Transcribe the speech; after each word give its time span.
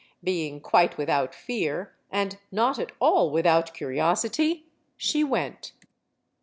Being 0.23 0.61
quite 0.61 0.97
without 0.97 1.35
fear, 1.35 1.93
and 2.09 2.39
not 2.51 2.79
at 2.79 2.91
all 2.99 3.29
without 3.29 3.71
curiosity, 3.75 4.65
she 4.97 5.23
went. 5.23 5.73